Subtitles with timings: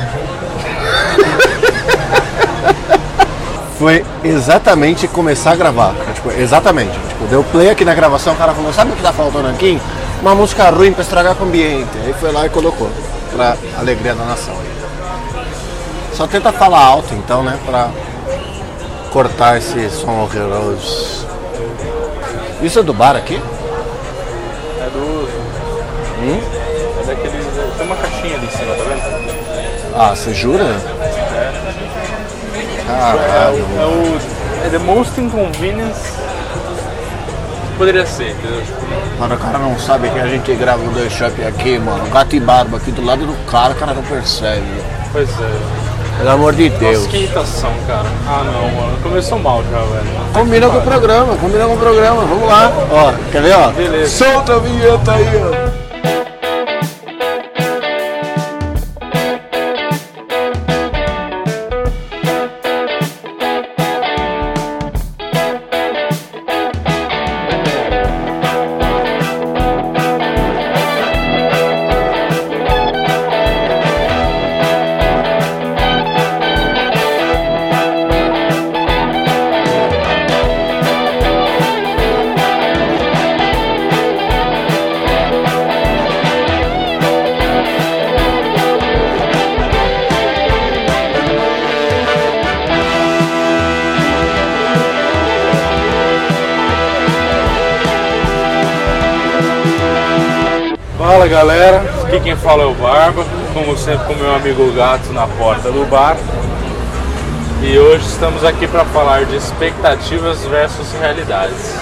[3.78, 5.94] Foi exatamente começar a gravar.
[6.14, 6.90] Tipo, exatamente.
[6.90, 9.80] Tipo, deu play aqui na gravação, o cara falou, sabe o que tá faltando aqui?
[10.20, 11.88] Uma música ruim pra estragar com o ambiente.
[12.04, 12.90] Aí foi lá e colocou.
[13.32, 14.54] Pra alegria da nação.
[16.12, 17.58] Só tenta falar alto então, né?
[17.64, 17.88] Pra
[19.10, 21.26] cortar esse som horroroso.
[22.62, 23.40] Isso é do bar aqui?
[24.78, 25.26] É do.
[26.20, 26.40] Hum?
[29.96, 30.64] Ah, você jura?
[32.86, 33.66] Caralho.
[33.78, 34.66] É o.
[34.66, 36.12] É the most inconvenience.
[37.78, 38.62] Poderia ser, entendeu?
[39.18, 42.08] Mano, o cara não sabe que a gente grava o Dois Shop aqui, mano.
[42.10, 44.66] Gato e barba aqui do lado do cara, o cara não percebe.
[45.12, 45.90] Pois é.
[46.18, 46.98] Pelo amor de Deus.
[46.98, 48.06] Nossa, que irritação, cara.
[48.28, 48.98] Ah não, mano.
[49.02, 50.32] Começou mal já, velho.
[50.34, 52.22] Combina com o programa, combina com o programa.
[52.26, 52.70] Vamos lá.
[52.90, 53.70] Ó, quer ver, ó?
[53.70, 54.24] Beleza.
[54.24, 55.69] Solta a vinheta aí, ó.
[101.30, 105.70] Galera, aqui quem fala é o Barba, como sempre com meu amigo Gato na porta
[105.70, 106.16] do bar.
[107.62, 111.76] E hoje estamos aqui para falar de expectativas versus realidades.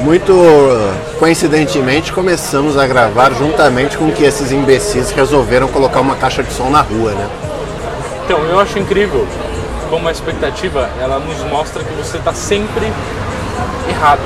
[0.00, 6.42] Muito uh, coincidentemente, começamos a gravar juntamente com que esses imbecis resolveram colocar uma caixa
[6.42, 7.28] de som na rua, né?
[8.24, 9.26] Então, eu acho incrível
[9.90, 12.90] como a expectativa ela nos mostra que você está sempre
[13.90, 14.22] errado.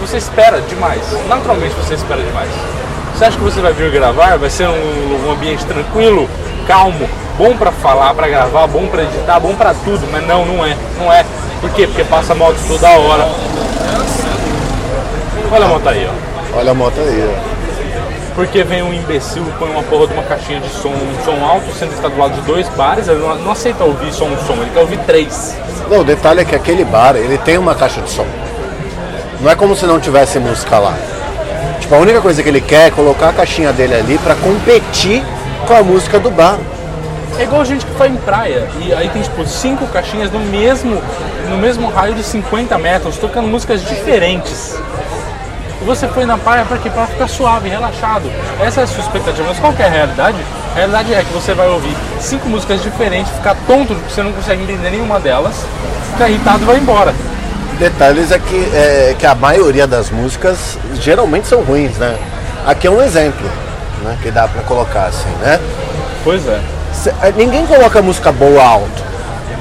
[0.00, 1.00] Você espera demais.
[1.28, 2.50] Naturalmente você espera demais.
[3.14, 4.36] Você acha que você vai vir gravar?
[4.36, 6.28] Vai ser um, um ambiente tranquilo,
[6.66, 7.08] calmo,
[7.38, 10.76] bom para falar, para gravar, bom para editar, bom para tudo, mas não, não é.
[10.98, 11.24] Não é.
[11.60, 11.86] Por quê?
[11.86, 13.28] Porque passa moto toda hora.
[15.52, 16.58] Olha a moto aí, ó.
[16.58, 18.34] Olha a moto aí, ó.
[18.34, 21.72] Porque vem um imbecil põe uma porra de uma caixinha de som, um som alto,
[21.78, 24.36] sendo que está do lado de dois bares, ele não, não aceita ouvir só um
[24.38, 25.56] som, ele quer ouvir três.
[25.88, 28.26] Não, o detalhe é que aquele bar, ele tem uma caixa de som.
[29.40, 30.96] Não é como se não tivesse música lá.
[31.80, 35.22] Tipo, a única coisa que ele quer é colocar a caixinha dele ali pra competir
[35.66, 36.58] com a música do bar.
[37.38, 40.38] É igual a gente que foi em praia e aí tem tipo cinco caixinhas no
[40.38, 41.02] mesmo,
[41.48, 44.78] no mesmo raio de 50 metros, tocando músicas diferentes.
[45.80, 46.88] E você foi na praia para quê?
[46.88, 48.30] Para ficar suave, relaxado.
[48.60, 49.48] Essa é a sua expectativa.
[49.48, 50.38] Mas qual é a realidade?
[50.72, 54.32] A realidade é que você vai ouvir cinco músicas diferentes, ficar tonto porque você não
[54.32, 55.66] consegue entender nenhuma delas,
[56.12, 57.14] ficar irritado e vai embora.
[57.78, 62.16] Detalhes é que, é que a maioria das músicas geralmente são ruins, né?
[62.66, 63.46] Aqui é um exemplo,
[64.02, 64.16] né?
[64.22, 65.58] Que dá pra colocar assim, né?
[66.22, 66.60] Pois é.
[66.92, 69.02] Cê- é, ninguém coloca música boa alto.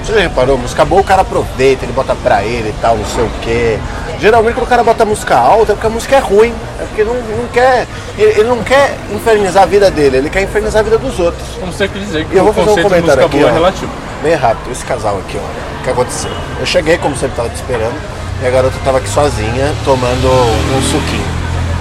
[0.03, 0.57] Você já reparou?
[0.57, 3.79] Música boa o cara aproveita, ele bota pra ele e tal, não sei o quê.
[4.19, 6.53] Geralmente quando o cara bota música alta é porque a música é ruim.
[6.79, 7.87] É porque não, não quer.
[8.17, 11.47] Ele, ele não quer infernizar a vida dele, ele quer infernizar a vida dos outros.
[11.59, 13.51] Vamos ter que dizer que eu vou fazer um comentário aqui, é ó.
[13.51, 13.91] relativo.
[14.21, 15.72] Bem rápido, esse casal aqui, ó.
[15.83, 16.31] O que aconteceu?
[16.61, 17.93] Eu cheguei, como sempre tava te esperando,
[18.41, 21.27] e a garota tava aqui sozinha, tomando um suquinho.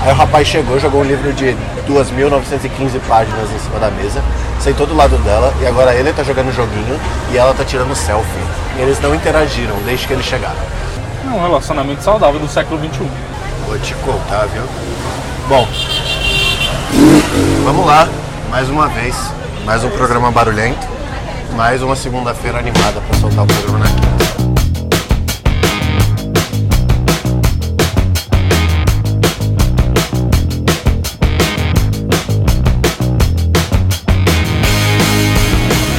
[0.03, 4.21] Aí o rapaz chegou, jogou um livro de 2.915 páginas em cima da mesa,
[4.59, 6.99] sentou do lado dela, e agora ele tá jogando joguinho
[7.31, 8.27] e ela tá tirando selfie.
[8.77, 10.57] E eles não interagiram desde que eles chegaram.
[11.25, 13.09] É um relacionamento saudável do século XXI.
[13.69, 14.65] Vou te contar, viu?
[15.49, 15.69] Bom,
[17.65, 18.09] vamos lá,
[18.51, 19.15] mais uma vez,
[19.65, 20.92] mais um programa barulhento,
[21.57, 24.23] mais uma segunda-feira animada para soltar o programa na quinta.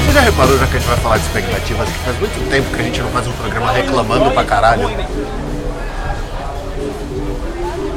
[0.05, 2.75] Você já reparou, já que a gente vai falar de expectativas, que faz muito tempo
[2.75, 4.89] que a gente não faz um programa reclamando pra caralho?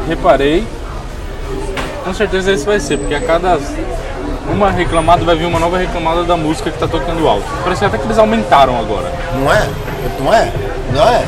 [0.06, 0.66] Reparei.
[2.04, 3.58] Com certeza esse vai ser, porque a cada
[4.50, 7.46] uma reclamada vai vir uma nova reclamada da música que tá tocando alto.
[7.62, 9.12] Parece até que eles aumentaram agora.
[9.34, 9.68] Não é?
[10.20, 10.52] Não é?
[10.92, 11.24] Não é?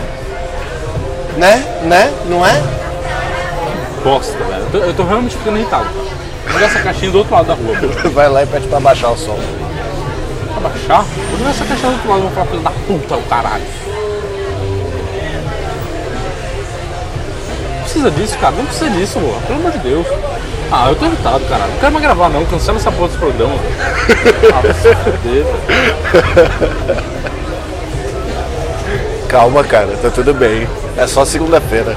[1.36, 1.80] Né?
[1.82, 2.14] Né?
[2.26, 2.62] Não é?
[4.02, 4.62] Bosta, velho.
[4.62, 5.88] Eu tô, eu tô realmente ficando irritado.
[6.48, 8.08] Vou essa caixinha do outro lado da rua, pô.
[8.10, 9.38] Vai lá e pede pra baixar o som.
[10.56, 11.04] Abaixar?
[11.04, 13.64] Vou jogar essa caixinha do outro lado vou falar filho da puta, o caralho.
[17.74, 18.56] Não precisa disso, cara.
[18.56, 19.46] Não precisa disso, pô.
[19.46, 20.06] Pelo amor de Deus.
[20.70, 21.72] Ah, eu tô irritado, caralho.
[21.72, 23.54] Não quero mais gravar não, cancela essa porra desse programa.
[24.52, 24.62] ah.
[29.28, 30.68] Calma, cara, tá tudo bem.
[30.96, 31.96] É só segunda-feira.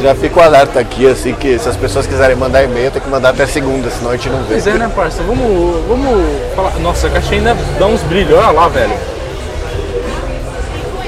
[0.00, 3.08] Já fica o alerta aqui, assim, que se as pessoas quiserem mandar e-mail, tem que
[3.08, 4.54] mandar até segunda, senão a gente não vê.
[4.54, 5.22] Pois é, né, parça?
[5.22, 6.24] Vamos, vamos
[6.56, 6.72] falar.
[6.78, 8.94] Nossa, a caixinha ainda dá uns brilhos, olha lá, velho.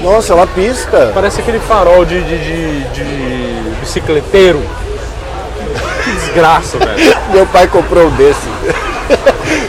[0.03, 1.11] Nossa, ela pisca.
[1.15, 4.63] Parece aquele farol de, de, de, de bicicleteiro.
[6.33, 7.17] Desgraça, velho.
[7.33, 8.49] Meu pai comprou um desse.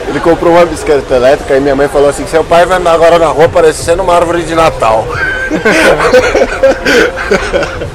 [0.07, 3.18] Ele comprou uma bicicleta elétrica e minha mãe falou assim, seu pai vai andar agora
[3.18, 5.06] na rua parecendo uma árvore de Natal.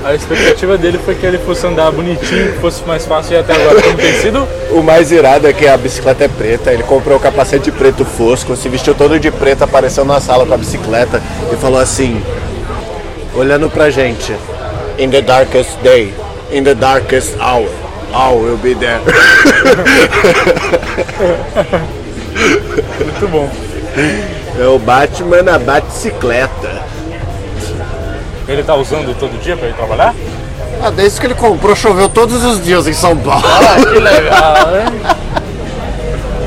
[0.05, 3.55] A expectativa dele foi que ele fosse andar bonitinho, que fosse mais fácil e até
[3.55, 4.47] agora como tem sido.
[4.71, 8.57] O mais irado é que a bicicleta é preta, ele comprou o capacete preto fosco,
[8.57, 11.23] se vestiu todo de preto, apareceu na sala com a bicicleta
[11.53, 12.23] e falou assim,
[13.35, 14.35] olhando pra gente,
[14.99, 16.13] In the darkest day,
[16.51, 17.71] in the darkest hour,
[18.13, 19.01] I will be there.
[23.05, 23.49] Muito bom.
[24.59, 26.83] É o Batman na bicicleta.
[28.47, 30.15] Ele tá usando todo dia pra ir trabalhar?
[30.83, 33.45] Ah, desde que ele comprou, choveu todos os dias em São Paulo.
[33.45, 35.17] Ah, que legal, né?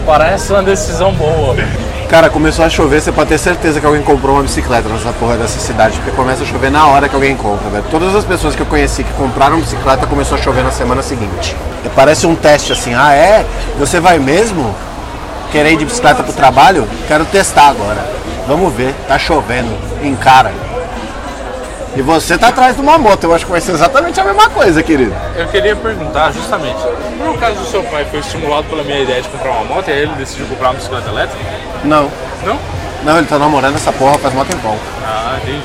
[0.05, 1.55] Parece uma decisão boa.
[2.11, 5.37] Cara, começou a chover, você pode ter certeza que alguém comprou uma bicicleta nessa porra
[5.37, 7.85] dessa cidade, porque começa a chover na hora que alguém compra, velho.
[7.89, 11.55] Todas as pessoas que eu conheci que compraram bicicleta começou a chover na semana seguinte.
[11.85, 13.45] E parece um teste assim, ah é?
[13.79, 14.75] Você vai mesmo?
[15.53, 16.85] Querer ir de bicicleta pro trabalho?
[17.07, 18.05] Quero testar agora.
[18.45, 19.71] Vamos ver, tá chovendo,
[20.03, 20.51] encara.
[21.95, 24.49] E você tá atrás de uma moto, eu acho que vai ser exatamente a mesma
[24.49, 25.13] coisa, querido.
[25.35, 26.79] Eu queria perguntar justamente,
[27.17, 29.91] por caso do seu pai foi estimulado pela minha ideia de comprar uma moto e
[29.91, 31.43] aí ele decidiu comprar uma bicicleta elétrica?
[31.83, 32.09] Não.
[32.45, 32.57] Não?
[33.03, 34.77] Não, ele tá namorando essa porra faz mó tempão.
[35.03, 35.61] Ah, entendi.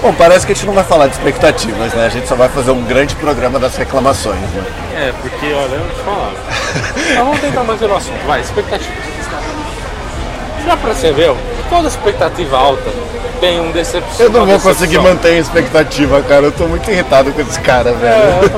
[0.00, 2.06] Bom, parece que a gente não vai falar de expectativas, né?
[2.06, 4.64] A gente só vai fazer um grande programa das reclamações, né?
[4.96, 6.32] É, porque olha, eu te falar.
[6.94, 8.24] Mas vamos tentar manter o assunto.
[8.24, 8.94] Vai, expectativas.
[10.64, 11.36] Já percebeu?
[11.68, 12.90] Toda expectativa alta
[13.40, 14.26] tem um decepção.
[14.26, 14.72] Eu não vou decepção.
[14.72, 16.46] conseguir manter a expectativa, cara.
[16.46, 18.12] Eu tô muito irritado com esse cara, velho.
[18.12, 18.48] É, eu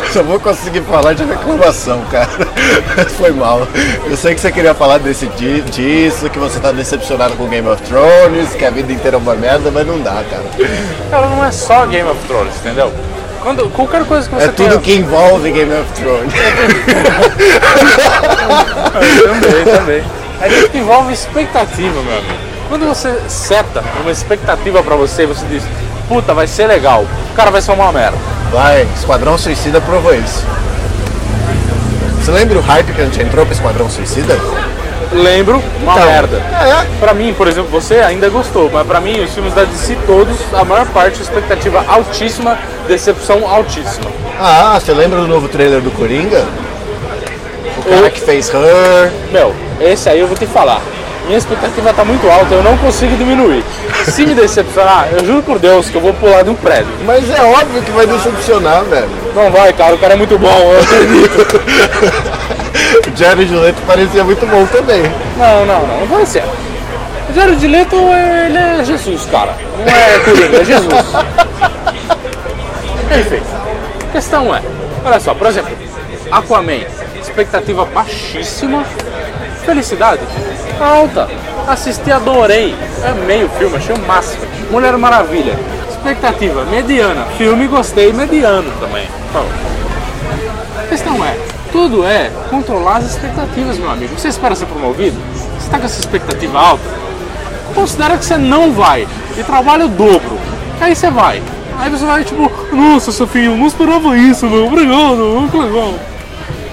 [0.00, 0.06] tô.
[0.12, 2.28] Só vou conseguir falar de reclamação, cara.
[3.16, 3.66] Foi mal.
[4.06, 7.66] Eu sei que você queria falar desse di- disso, que você tá decepcionado com Game
[7.68, 10.44] of Thrones, que a vida inteira é uma merda, mas não dá, cara.
[11.10, 12.92] Cara, não é só Game of Thrones, entendeu?
[13.40, 16.32] Quando, qualquer coisa que você É tudo tenha- que envolve Game of Thrones.
[19.22, 20.02] Também, também.
[20.40, 22.47] É tudo que envolve expectativa, meu amigo.
[22.68, 25.62] Quando você seta uma expectativa pra você, você diz,
[26.08, 27.04] puta, vai ser legal.
[27.34, 28.16] Cara, vai ser uma merda.
[28.52, 30.44] Vai, Esquadrão Suicida provou isso.
[32.22, 34.38] Você lembra o hype que a gente entrou pro Esquadrão Suicida?
[35.12, 36.36] Lembro, uma Então, merda.
[36.36, 39.96] É, Pra mim, por exemplo, você ainda gostou, mas pra mim, os filmes da DC
[40.06, 44.10] todos, a maior parte, expectativa altíssima, decepção altíssima.
[44.38, 46.44] Ah, você lembra do novo trailer do Coringa?
[47.78, 49.10] O cara O- que fez Her.
[49.32, 50.82] Meu, esse aí eu vou te falar.
[51.28, 53.62] Minha expectativa tá muito alta, eu não consigo diminuir.
[54.06, 56.88] Se me decepcionar, eu juro por Deus que eu vou pular de um prédio.
[57.04, 59.10] Mas é óbvio que vai decepcionar, velho.
[59.34, 61.60] Não vai, cara, o cara é muito bom, eu acredito.
[63.06, 65.02] O Jared Leto parecia muito bom também.
[65.36, 66.44] Não, não, não, não vai ser.
[67.28, 67.96] O Jared Leto,
[68.46, 69.54] ele é Jesus, cara.
[69.76, 70.88] Não é Coringa, é Jesus.
[73.20, 73.42] Enfim,
[74.08, 74.62] a questão é,
[75.04, 75.76] olha só, por exemplo,
[76.32, 76.86] Aquaman,
[77.20, 78.82] expectativa baixíssima,
[79.68, 80.22] felicidade
[80.80, 81.28] alta.
[81.66, 82.74] Assisti, adorei.
[83.04, 84.42] Amei o filme, achei o máximo.
[84.70, 85.58] Mulher Maravilha,
[85.90, 87.26] expectativa mediana.
[87.36, 89.06] Filme, gostei, mediano também.
[90.78, 91.36] A questão é,
[91.70, 94.18] tudo é controlar as expectativas, meu amigo.
[94.18, 95.18] Você espera ser promovido?
[95.58, 96.84] Você está com essa expectativa alta?
[97.74, 99.06] Considera que você não vai
[99.36, 100.38] e trabalha o dobro.
[100.80, 101.42] Aí você vai.
[101.78, 104.66] Aí você vai tipo, nossa, Sofia, eu não esperava isso, meu.
[104.66, 105.94] Obrigado, que legal.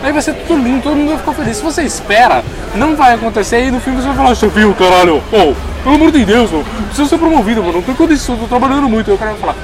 [0.05, 1.57] Aí vai ser tudo lindo, todo mundo vai ficar feliz.
[1.57, 2.43] Se você espera,
[2.75, 6.23] não vai acontecer e no filme você vai falar, Sofia, caralho, ô, pelo amor de
[6.23, 9.09] Deus, mano, preciso ser promovido, mano, não tem condição, tô trabalhando muito.
[9.09, 9.55] Aí o cara vai falar,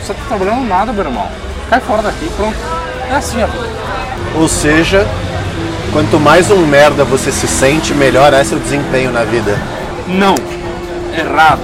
[0.00, 1.26] você tá trabalhando nada, meu irmão.
[1.68, 2.56] Cai fora daqui, pronto.
[3.10, 4.38] É assim, ó.
[4.40, 5.04] Ou seja,
[5.92, 9.58] quanto mais um merda você se sente, melhor é seu desempenho na vida.
[10.06, 10.36] Não.
[11.18, 11.62] Errado.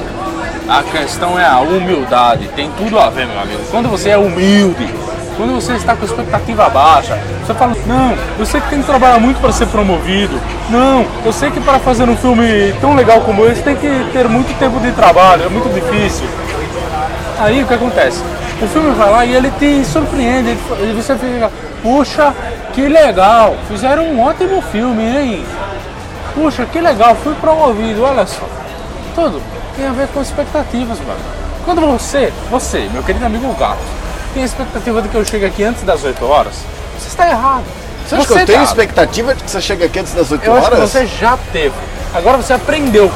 [0.68, 2.48] A questão é a humildade.
[2.56, 3.60] Tem tudo a ver, meu amigo.
[3.70, 4.92] Quando você é humilde,
[5.36, 9.20] quando você está com expectativa baixa, você fala: Não, eu sei que tem que trabalhar
[9.20, 10.40] muito para ser promovido.
[10.70, 14.28] Não, eu sei que para fazer um filme tão legal como esse tem que ter
[14.28, 16.26] muito tempo de trabalho, é muito difícil.
[17.38, 18.22] Aí o que acontece?
[18.60, 21.50] O filme vai lá e ele te surpreende, e você fica,
[21.82, 22.34] puxa,
[22.72, 25.44] que legal, fizeram um ótimo filme, hein?
[26.34, 28.48] Puxa, que legal, fui promovido, olha só.
[29.14, 29.42] Tudo
[29.76, 31.20] tem a ver com expectativas, mano.
[31.64, 33.78] Quando você, você, meu querido amigo gato,
[34.36, 36.52] tem a expectativa de que eu chegue aqui antes das 8 horas,
[36.98, 37.64] você está errado.
[38.06, 40.52] Você acha que eu tenho expectativa de que você chegue aqui antes das 8 eu
[40.52, 40.78] horas?
[40.78, 41.74] Você já teve.
[42.14, 43.10] Agora você aprendeu.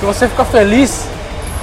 [0.00, 1.06] Que você fica feliz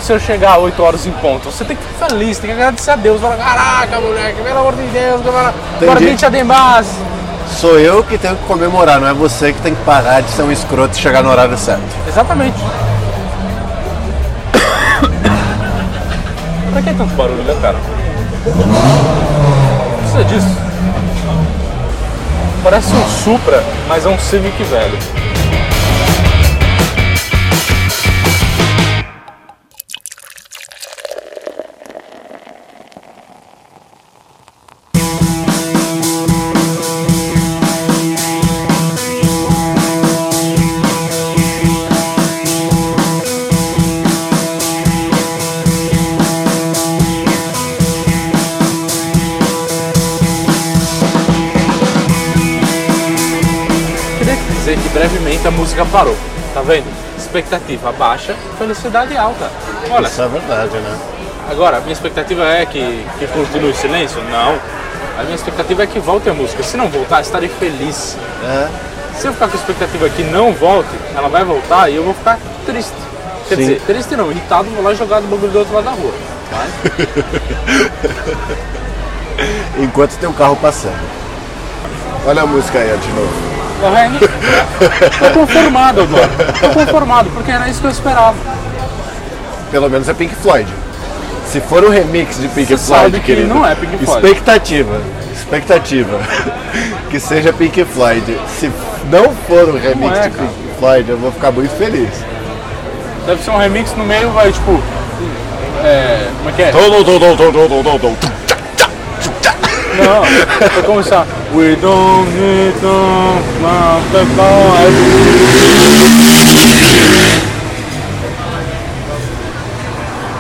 [0.02, 1.52] se eu chegar 8 horas em ponto.
[1.52, 3.20] Você tem que ficar feliz, tem que agradecer a Deus.
[3.20, 6.98] Falar, caraca, moleque, pelo amor de Deus, agora a gente base.
[7.60, 10.44] Sou eu que tenho que comemorar, não é você que tem que parar de ser
[10.44, 11.84] um escroto e chegar no horário certo.
[12.08, 12.58] Exatamente.
[16.72, 17.76] pra que tanto barulho, né, cara?
[18.44, 20.58] Precisa disso.
[22.62, 24.98] Parece um Supra, mas é um Civic velho.
[55.48, 56.16] A música parou.
[56.54, 56.86] Tá vendo?
[57.18, 59.50] Expectativa baixa, felicidade alta.
[59.90, 60.08] Olha.
[60.08, 61.00] Isso é verdade, né?
[61.50, 64.22] Agora, a minha expectativa é que, que continue o silêncio?
[64.24, 64.58] Não.
[65.20, 66.64] A minha expectativa é que volte a música.
[66.64, 68.18] Se não voltar, estarei feliz.
[68.44, 68.68] É.
[69.18, 72.14] Se eu ficar com a expectativa que não volte, ela vai voltar e eu vou
[72.14, 72.94] ficar triste.
[73.48, 73.62] Quer Sim.
[73.62, 76.14] dizer, triste não, irritado, vou lá jogar no bagulho do outro lado da rua.
[79.80, 81.00] Enquanto tem um carro passando.
[82.26, 83.53] Olha a música aí de novo.
[85.20, 86.30] Tô conformado agora.
[86.60, 88.36] Tô conformado, porque era isso que eu esperava.
[89.72, 90.68] Pelo menos é Pink Floyd.
[91.48, 94.26] Se for um remix de Pink Você Floyd, que querido, não é Pink Floyd.
[94.26, 95.02] Expectativa.
[95.32, 96.20] Expectativa.
[97.10, 98.40] que seja Pink Floyd.
[98.48, 98.72] Se
[99.10, 102.10] não for um remix é, de Pink Floyd, eu vou ficar muito feliz.
[103.26, 104.82] Deve ser um remix no meio, vai tipo.
[105.84, 106.72] É, como é que é?
[109.98, 110.24] Não,
[110.74, 111.28] vou começar.
[111.54, 113.42] We don't need no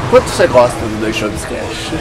[0.09, 1.91] Quanto você gosta do Deixou Cash?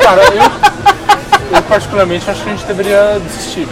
[0.00, 3.68] Cara, eu, eu particularmente acho que a gente deveria desistir.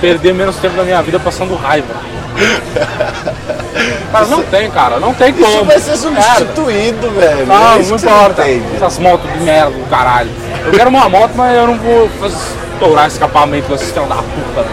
[0.00, 1.94] Perder menos tempo da minha vida passando raiva.
[4.12, 5.46] Cara, não tem, cara, não tem como.
[5.46, 7.46] Isso vai ser substituído, velho.
[7.46, 8.42] Não, é não importa.
[8.76, 10.30] Essas motos de merda do caralho.
[10.64, 12.10] Eu quero uma moto, mas eu não vou
[12.74, 14.66] estourar escapamento do sistema da puta.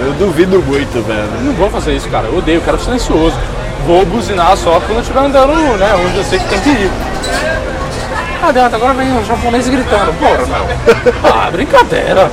[0.00, 1.28] Eu duvido muito, velho.
[1.38, 2.26] Eu não vou fazer isso, cara.
[2.26, 3.36] Eu odeio, eu quero silencioso.
[3.86, 5.94] Vou buzinar só quando eu estiver andando, né?
[5.94, 6.94] Onde eu sei que tem perigo.
[8.42, 10.12] Ah, adianta, agora vem o japonês gritando.
[10.14, 11.12] Porra, meu.
[11.30, 12.30] Ah, brincadeira.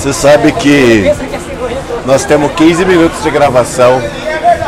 [0.00, 1.12] Você sabe que
[2.06, 4.02] nós temos 15 minutos de gravação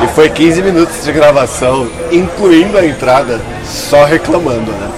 [0.05, 4.91] e foi 15 minutos de gravação, incluindo a entrada, só reclamando, né?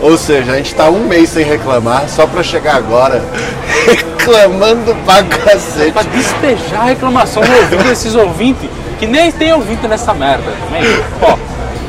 [0.00, 3.24] Ou seja, a gente tá um mês sem reclamar, só pra chegar agora
[3.86, 5.92] reclamando pra cacete.
[5.92, 10.82] Pra despejar a reclamação no ouvido desses ouvintes, que nem tem ouvinte nessa merda também.
[11.22, 11.36] Ó,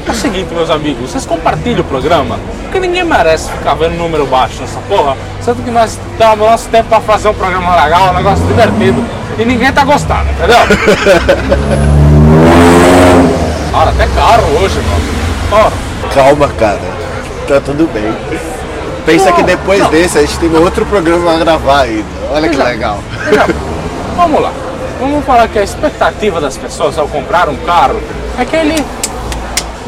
[0.08, 4.28] é o seguinte, meus amigos, vocês compartilham o programa, porque ninguém merece ficar vendo número
[4.28, 5.18] baixo nessa porra.
[5.48, 9.02] Sendo que nós damos nosso tempo pra fazer um programa legal, um negócio divertido,
[9.40, 10.58] e ninguém tá gostando, entendeu?
[13.72, 15.72] cara, até caro hoje, mano.
[16.14, 16.82] Calma, cara.
[17.48, 18.14] Tá tudo bem.
[19.06, 19.90] Pensa que depois não.
[19.90, 22.04] desse a gente tem outro programa a gravar ainda.
[22.30, 23.00] Olha que legal.
[24.18, 24.52] Vamos lá.
[25.00, 28.02] Vamos falar que a expectativa das pessoas ao comprar um carro
[28.38, 28.86] é que ele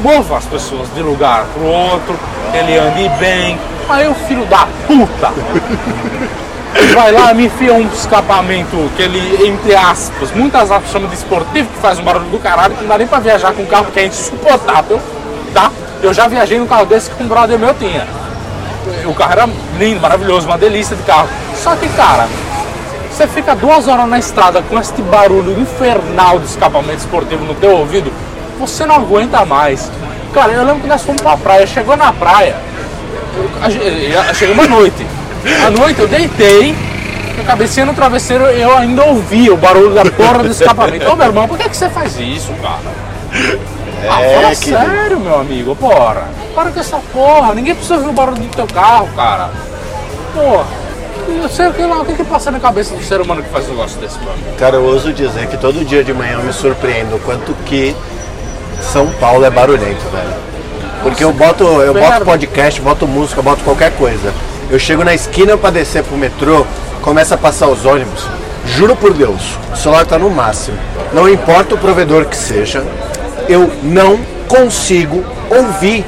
[0.03, 2.19] mova as pessoas de lugar para o outro,
[2.53, 3.59] ele ande bem.
[3.87, 5.31] Aí o filho da puta
[6.93, 11.67] vai lá me enfia um escapamento que ele, entre aspas, muitas aspas chamam de esportivo,
[11.69, 13.87] que faz um barulho do caralho, que não dá nem pra viajar com um carro
[13.91, 14.99] que é insuportável,
[15.53, 15.71] tá?
[16.01, 18.07] Eu já viajei num carro desse que um brother meu tinha.
[19.05, 21.27] O carro era lindo, maravilhoso, uma delícia de carro.
[21.55, 22.27] Só que, cara,
[23.11, 27.71] você fica duas horas na estrada com este barulho infernal de escapamento esportivo no teu
[27.71, 28.08] ouvido,
[28.59, 29.89] você não aguenta mais.
[30.33, 32.55] Cara, eu lembro que nós fomos pra praia, chegou na praia,
[34.35, 35.05] chegou uma noite.
[35.65, 36.75] À noite eu deitei,
[37.39, 41.09] a cabecinha no travesseiro, eu ainda ouvia o barulho da porra do escapamento.
[41.09, 42.79] Ô meu irmão, por que, que você faz isso, cara?
[44.03, 44.69] É, ah, fala que...
[44.69, 46.27] sério, meu amigo, porra.
[46.53, 49.49] Para com essa porra, ninguém precisa ouvir o barulho do teu carro, cara.
[50.33, 50.65] Porra.
[51.27, 53.49] Eu sei o que lá, o que, que passa na cabeça do ser humano que
[53.49, 54.37] faz um negócio desse, mano?
[54.57, 57.95] Cara, eu ouso dizer que todo dia de manhã eu me surpreendo o quanto que
[58.81, 60.50] São Paulo é barulhento, velho.
[61.01, 64.33] Porque eu boto, eu boto podcast, boto música, boto qualquer coisa.
[64.69, 66.65] Eu chego na esquina para descer pro metrô,
[67.01, 68.27] começa a passar os ônibus.
[68.65, 69.41] Juro por Deus,
[69.74, 70.77] o celular tá no máximo.
[71.13, 72.83] Não importa o provedor que seja,
[73.48, 76.05] eu não consigo ouvir,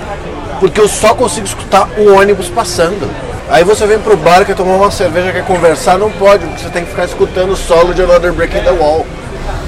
[0.60, 3.10] porque eu só consigo escutar o ônibus passando.
[3.50, 6.70] Aí você vem pro bar, quer tomar uma cerveja, quer conversar, não pode, porque você
[6.70, 9.06] tem que ficar escutando o solo de Another Break in the Wall.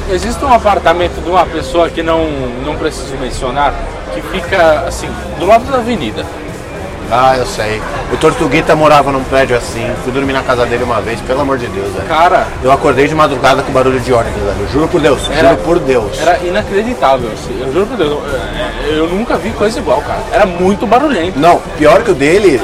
[0.10, 2.28] Existe um apartamento de uma pessoa que não,
[2.66, 3.74] não preciso mencionar,
[4.14, 6.26] que fica assim, do lado da avenida.
[7.12, 7.82] Ah, eu sei.
[8.12, 9.88] O Tortuguita morava num prédio assim.
[10.04, 12.08] Fui dormir na casa dele uma vez, pelo amor de Deus, velho.
[12.08, 14.68] Cara, Eu acordei de madrugada com barulho de ônibus, velho.
[14.72, 16.20] Juro por Deus, Era- juro por Deus.
[16.22, 17.30] era inacreditável.
[17.32, 18.10] assim, Eu juro por Deus,
[18.88, 20.22] eu, eu nunca vi coisa igual, cara.
[20.32, 21.40] Era muito barulhento.
[21.40, 22.60] Não, pior que o dele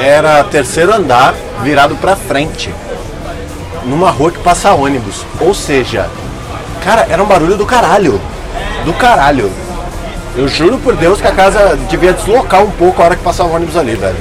[0.00, 2.72] era terceiro andar virado pra frente.
[3.84, 5.24] Numa rua que passa ônibus.
[5.40, 6.08] Ou seja,
[6.82, 8.20] cara, era um barulho do caralho.
[8.84, 9.50] Do caralho.
[10.36, 13.48] Eu juro por Deus que a casa devia deslocar um pouco a hora que passava
[13.48, 14.16] o ônibus ali, velho.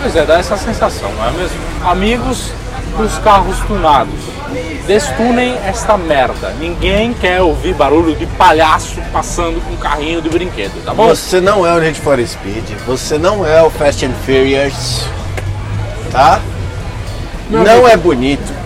[0.00, 1.56] Pois é, dá essa sensação, não é mesmo?
[1.84, 2.52] Amigos
[2.96, 4.14] dos carros tunados,
[4.86, 6.50] destunem esta merda.
[6.60, 11.08] Ninguém quer ouvir barulho de palhaço passando com um carrinho de brinquedo, tá bom?
[11.08, 15.06] Você não é o Need for Speed, você não é o Fast and Furious,
[16.12, 16.40] tá?
[17.48, 17.88] Meu não amigo.
[17.88, 18.65] é bonito.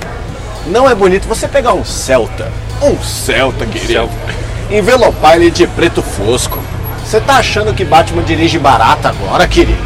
[0.66, 2.50] Não é bonito você pegar um Celta,
[2.82, 4.10] um Celta, querido,
[4.70, 6.58] envelopar ele de preto fosco.
[7.04, 9.82] Você tá achando que Batman dirige barata agora, querido?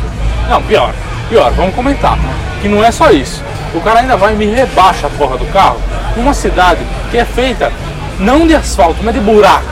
[0.48, 0.92] Não, pior,
[1.28, 2.18] pior, vamos comentar.
[2.60, 3.42] Que não é só isso.
[3.74, 5.78] O cara ainda vai e me rebaixa a porra do carro
[6.16, 7.72] numa cidade que é feita
[8.18, 9.64] não de asfalto, mas de buraco.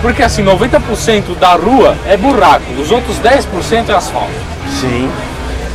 [0.00, 4.32] Porque assim, 90% da rua é buraco, os outros 10% é asfalto.
[4.80, 5.10] Sim.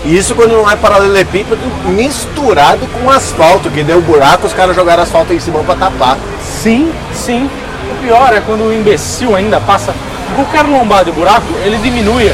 [0.07, 5.33] Isso quando não é paralelepípedo misturado com asfalto, que deu buraco, os caras jogaram asfalto
[5.33, 6.17] em cima pra tapar.
[6.41, 7.49] Sim, sim.
[7.91, 9.93] O pior é quando o imbecil ainda passa.
[10.35, 12.31] Qualquer lombada de buraco, ele diminui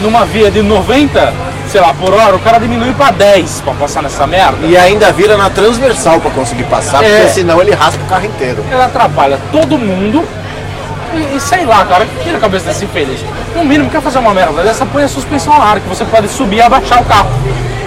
[0.00, 1.32] numa via de 90,
[1.68, 4.64] sei lá, por hora, o cara diminui pra 10 pra passar nessa merda.
[4.66, 7.08] E ainda vira na transversal pra conseguir passar, É.
[7.08, 8.64] porque senão ele raspa o carro inteiro.
[8.70, 10.24] Ele atrapalha todo mundo.
[11.16, 13.20] E, e sei lá, cara, o que tira a cabeça desse infeliz?
[13.54, 16.28] No mínimo, quer fazer uma merda dessa, põe a suspensão a ar, que você pode
[16.28, 17.30] subir e abaixar o carro.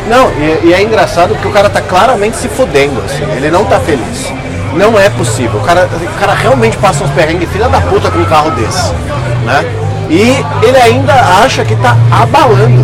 [0.08, 3.24] Não, e, e é engraçado porque o cara tá claramente se fodendo, assim.
[3.36, 4.34] Ele não tá feliz.
[4.74, 5.60] Não é possível.
[5.60, 8.92] O cara, o cara realmente passa uns perrengues filha da puta com um carro desse.
[9.46, 9.66] Né?
[10.10, 12.84] E ele ainda acha que tá abalando.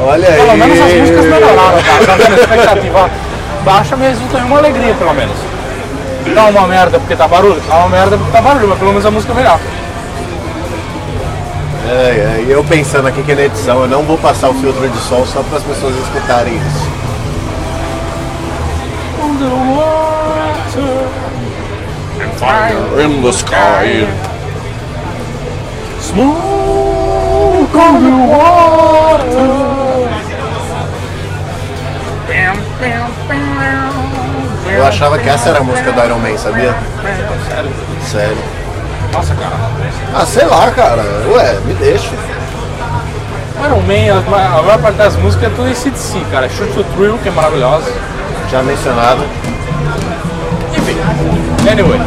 [0.00, 0.36] Olha aí.
[0.36, 2.06] Pelo menos as músicas melhoraram, cara.
[2.06, 2.32] Tá vendo?
[2.32, 3.10] A expectativa
[3.64, 5.53] baixa, mas resultou em uma alegria, pelo menos.
[6.32, 7.60] Tá uma merda porque tá barulho?
[7.68, 9.60] Tá uma merda porque tá barulho, mas pelo menos a música é melhor.
[11.86, 14.98] É, é, eu pensando aqui que na edição eu não vou passar o filtro de
[15.00, 16.94] som só para as pessoas escutarem isso.
[22.98, 24.06] In the sky.
[26.00, 29.74] Smoke on the water.
[34.74, 36.74] Eu achava que essa era a música do Iron Man, sabia?
[37.48, 37.70] Sério?
[38.10, 38.36] Sério.
[39.12, 39.54] Nossa, cara.
[40.14, 41.02] Ah, sei lá, cara.
[41.32, 42.10] Ué, me deixa.
[43.64, 46.48] Iron Man, a maior parte das músicas é tudo de si, cara.
[46.48, 47.92] Shoot to Thrill, que é maravilhosa.
[48.50, 49.22] Já mencionado.
[50.76, 50.96] Enfim,
[51.70, 52.00] anyway.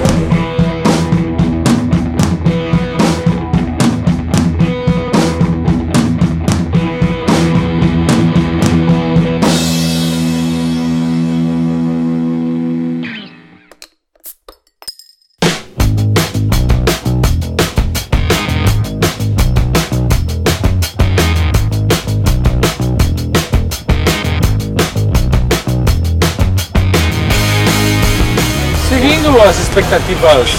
[29.81, 30.49] Expectativas.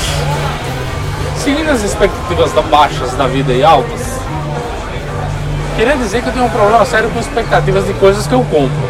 [1.37, 4.01] Seguindo as expectativas da baixas da vida e altas,
[5.77, 8.89] queria dizer que eu tenho um problema sério com expectativas de coisas que eu compro.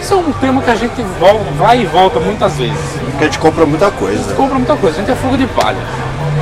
[0.00, 2.78] Isso é um tema que a gente vol- vai e volta muitas vezes.
[3.10, 4.34] Porque a gente compra muita coisa.
[4.34, 5.78] compra muita coisa, a gente é fogo de palha.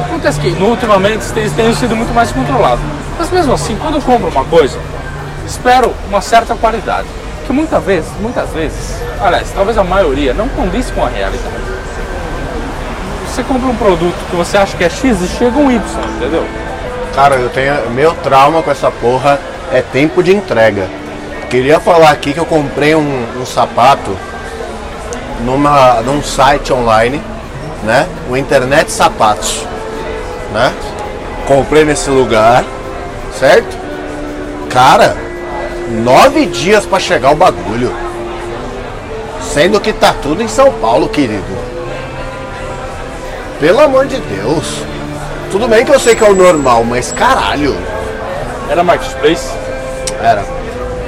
[0.06, 2.80] Acontece que, no, ultimamente, eles têm sido muito mais controlados.
[3.18, 4.76] Mas mesmo assim, quando eu compro uma coisa,
[5.46, 7.06] espero uma certa qualidade.
[7.46, 11.70] Que muitas vezes, muitas vezes, aliás, talvez a maioria, não condiz com a realidade.
[13.30, 15.80] Você compra um produto que você acha que é X e chega um Y,
[16.16, 16.44] entendeu?
[17.14, 17.88] Cara, eu tenho.
[17.90, 19.38] Meu trauma com essa porra
[19.72, 20.88] é tempo de entrega.
[21.48, 24.16] Queria falar aqui que eu comprei um, um sapato
[25.44, 27.22] numa, num site online,
[27.84, 28.08] né?
[28.28, 29.64] O Internet Sapatos,
[30.52, 30.72] né?
[31.46, 32.64] Comprei nesse lugar,
[33.38, 33.78] certo?
[34.68, 35.16] Cara,
[36.02, 37.94] nove dias pra chegar o bagulho.
[39.40, 41.69] Sendo que tá tudo em São Paulo, querido.
[43.60, 44.82] Pelo amor de Deus.
[45.50, 47.76] Tudo bem que eu sei que é o normal, mas caralho.
[48.70, 49.50] Era Marketplace,
[50.22, 50.42] Era.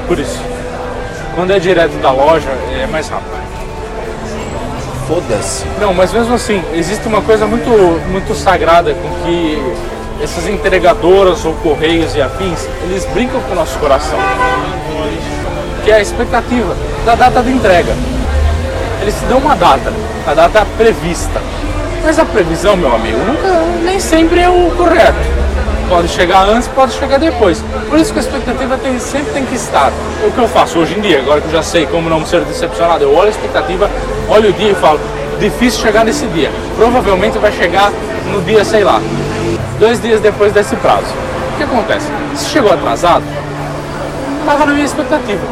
[0.06, 0.38] por isso.
[1.34, 3.30] Quando é direto da loja, é mais rápido.
[5.08, 5.64] foda-se.
[5.80, 7.70] Não, mas mesmo assim, existe uma coisa muito,
[8.10, 9.62] muito sagrada com que
[10.22, 14.18] essas entregadoras ou correios e afins, eles brincam com o nosso coração.
[15.84, 17.94] Que é a expectativa da data de entrega.
[19.00, 19.92] Eles te dão uma data,
[20.26, 21.40] a data prevista.
[22.04, 23.48] Mas a previsão, meu amigo, nunca,
[23.84, 25.18] nem sempre é o correto.
[25.88, 27.62] Pode chegar antes, pode chegar depois.
[27.88, 29.92] Por isso que a expectativa tem, sempre tem que estar.
[30.26, 32.40] O que eu faço hoje em dia, agora que eu já sei como não ser
[32.42, 33.90] decepcionado, eu olho a expectativa,
[34.28, 34.98] olho o dia e falo,
[35.38, 36.50] difícil chegar nesse dia.
[36.76, 37.92] Provavelmente vai chegar
[38.32, 39.00] no dia, sei lá,
[39.78, 41.12] dois dias depois desse prazo.
[41.52, 42.06] O que acontece?
[42.34, 43.24] Se chegou atrasado,
[44.40, 45.42] estava na minha expectativa.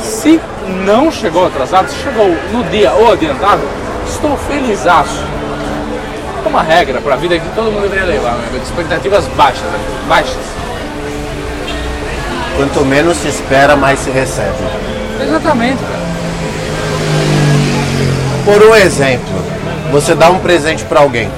[0.00, 0.40] Se
[0.84, 3.62] não chegou atrasado, se chegou no dia ou adiantado,
[4.06, 5.20] estou felizaço.
[5.20, 5.51] É
[6.48, 9.62] uma regra para a vida que todo mundo deveria levar, meu amigo, de expectativas baixas,
[9.62, 9.78] né?
[10.08, 10.36] baixas.
[12.56, 14.56] Quanto menos se espera, mais se recebe.
[15.22, 16.02] Exatamente, cara.
[18.44, 19.34] Por um exemplo,
[19.90, 21.30] você dá um presente para alguém.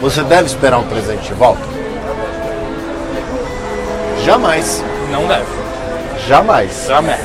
[0.00, 1.62] Você deve esperar um presente de volta?
[4.24, 4.84] Jamais.
[5.10, 5.46] Não deve.
[6.26, 6.86] Jamais.
[6.86, 7.20] Jamais.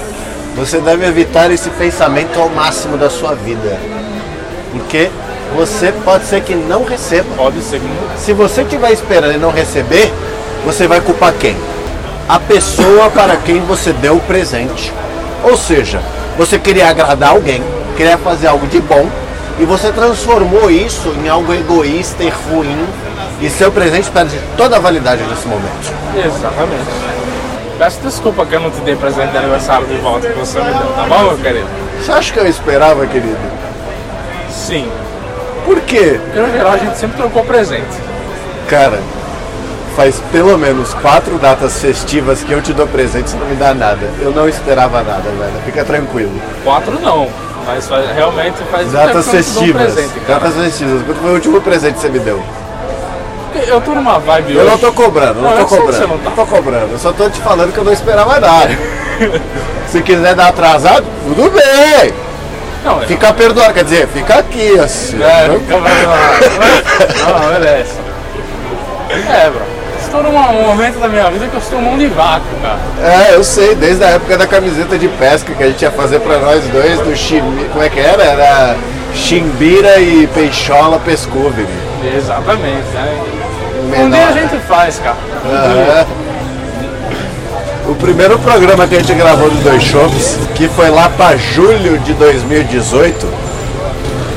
[0.55, 3.77] Você deve evitar esse pensamento ao máximo da sua vida.
[4.71, 5.09] Porque
[5.55, 7.27] você pode ser que não receba.
[7.35, 8.17] Pode ser que não.
[8.17, 10.11] Se você estiver esperando e não receber,
[10.65, 11.55] você vai culpar quem?
[12.27, 14.93] A pessoa para quem você deu o presente.
[15.43, 16.01] Ou seja,
[16.37, 17.63] você queria agradar alguém,
[17.97, 19.09] queria fazer algo de bom
[19.59, 22.87] e você transformou isso em algo egoísta e ruim
[23.41, 25.93] e seu presente perde toda a validade nesse momento.
[26.15, 27.19] Exatamente.
[27.77, 30.65] Peço desculpa que eu não te dei presente de aniversário de volta que você me
[30.65, 31.67] deu, tá bom, meu querido?
[32.01, 33.37] Você acha que eu esperava, querido?
[34.49, 34.89] Sim.
[35.65, 36.19] Por quê?
[36.23, 37.85] Porque no geral a gente sempre trocou presente.
[38.67, 38.99] Cara,
[39.95, 43.73] faz pelo menos quatro datas festivas que eu te dou presente e não me dá
[43.73, 44.07] nada.
[44.21, 45.51] Eu não esperava nada, velho.
[45.65, 46.31] Fica tranquilo.
[46.63, 47.27] Quatro não.
[47.65, 49.93] Mas faz- realmente faz Datas festivas.
[49.93, 50.19] presente.
[50.27, 51.01] Datas festivas.
[51.03, 52.41] Qual foi o último presente que você me deu?
[53.67, 54.69] Eu tô numa vibe Eu hoje.
[54.71, 56.07] não tô cobrando, não, Não, tô cobrando.
[56.07, 56.31] não tá.
[56.31, 56.91] tô cobrando.
[56.93, 58.69] Eu só tô te falando que eu não esperava nada.
[59.89, 62.13] Se quiser dar atrasado, tudo bem.
[62.83, 65.21] Não, é- Fica perdoado, quer dizer, fica aqui assim.
[65.21, 65.77] É, fica
[67.25, 67.93] Não, não, beleza.
[69.09, 69.61] É, bro.
[70.01, 72.79] Estou num momento da minha vida que eu estou mão de vaca, cara.
[73.03, 76.19] É, eu sei, desde a época da camiseta de pesca que a gente ia fazer
[76.19, 77.65] pra nós dois do Chimi...
[77.65, 78.23] Como é que era?
[78.23, 78.75] Era
[79.13, 81.67] Chimbira e Peixola Pescove.
[82.15, 83.21] Exatamente, né?
[83.83, 84.09] Um Menor.
[84.09, 85.17] dia a gente faz, cara.
[85.45, 86.07] Um dia.
[87.89, 91.97] O primeiro programa que a gente gravou do Dois Shops, que foi lá pra julho
[91.97, 93.27] de 2018,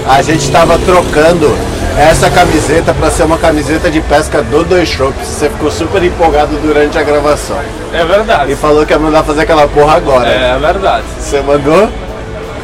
[0.08, 1.54] a gente tava trocando
[1.98, 5.26] essa camiseta pra ser uma camiseta de pesca do Dois Shops.
[5.26, 7.58] Você ficou super empolgado durante a gravação.
[7.92, 8.52] É verdade.
[8.52, 10.26] E falou que ia mandar fazer aquela porra agora.
[10.26, 11.04] É verdade.
[11.20, 11.90] Você mandou?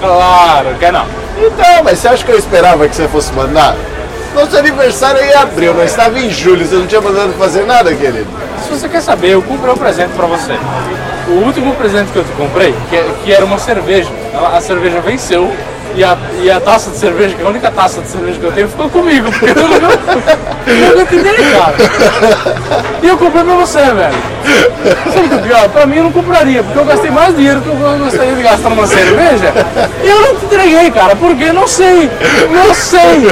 [0.01, 1.05] Claro que não.
[1.37, 3.77] Então, mas você acha que eu esperava que você fosse mandar?
[4.39, 7.93] Nosso aniversário é em abril, nós estava em julho, você não tinha mandado fazer nada,
[7.93, 8.29] querido.
[8.63, 10.53] Se você quer saber, eu comprei um presente pra você.
[11.27, 14.09] O último presente que eu te comprei, que, que era uma cerveja.
[14.55, 15.53] A cerveja venceu
[15.95, 18.45] e a, e a taça de cerveja, que é a única taça de cerveja que
[18.45, 19.31] eu tenho, ficou comigo.
[19.31, 21.75] Porque eu não, não entendi, cara.
[23.03, 24.15] E eu comprei pra você, velho.
[25.13, 25.69] Sabe o que é pior?
[25.69, 28.71] Pra mim eu não compraria, porque eu gastei mais dinheiro que eu gostaria de gastar
[28.71, 29.53] numa cerveja.
[30.03, 32.11] E eu não te entreguei, cara, porque não sei.
[32.51, 33.29] Não sei.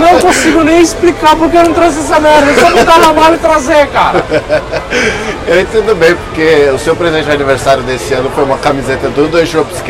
[0.00, 2.54] Não consigo nem explicar porque eu não trouxe essa merda.
[2.60, 4.24] Só botar na mala e trazer, cara.
[5.46, 9.28] Eu entendo bem, porque o seu presente de aniversário desse ano foi uma camiseta do
[9.28, 9.82] Dois Shops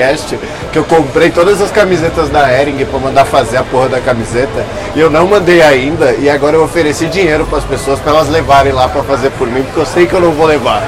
[0.72, 4.64] que eu comprei todas as camisetas da Ering pra mandar fazer a porra da camiseta,
[4.94, 8.72] e eu não mandei ainda, e agora eu ofereci dinheiro pras pessoas pra elas levarem
[8.72, 10.82] lá pra fazer por mim, porque eu sei que eu não vou levar.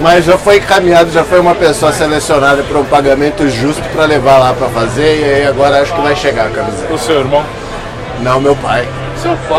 [0.00, 4.38] Mas já foi encaminhado, já foi uma pessoa selecionada para um pagamento justo pra levar
[4.38, 6.92] lá pra fazer, e aí agora acho que vai chegar a camiseta.
[6.92, 7.44] O seu irmão?
[8.20, 8.86] Não, meu pai.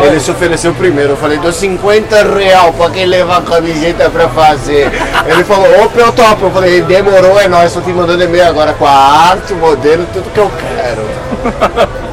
[0.06, 1.10] Ele se ofereceu primeiro.
[1.10, 4.90] Eu falei, dou 50 real pra quem levar a camiseta pra fazer.
[5.26, 6.46] Ele falou, opa, eu topo.
[6.46, 10.06] Eu falei, demorou, é nóis, tô te mandando e-mail agora com a arte, o modelo,
[10.12, 12.00] tudo que eu quero.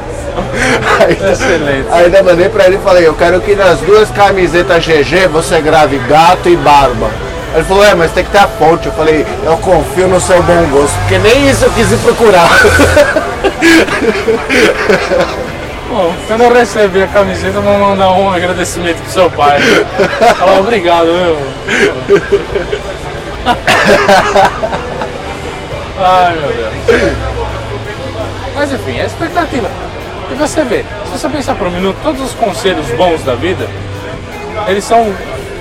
[1.00, 1.86] Aí, Excelente.
[1.90, 5.98] ainda mandei pra ele e falei, eu quero que nas duas camisetas GG você grave
[6.08, 7.08] gato e barba.
[7.54, 8.86] Ele falou, é, mas tem que ter a fonte.
[8.86, 12.48] Eu falei, eu confio no seu bom gosto, porque nem isso eu quis ir procurar.
[15.88, 19.58] Bom, quando eu receber a camiseta, eu vou mandar um agradecimento pro seu pai.
[20.38, 21.38] Falar obrigado, meu.
[25.98, 26.74] Ai, meu Deus.
[28.54, 29.70] Mas enfim, é expectativa.
[30.30, 33.66] E você vê, se você pensar por um minuto, todos os conselhos bons da vida,
[34.66, 35.10] eles são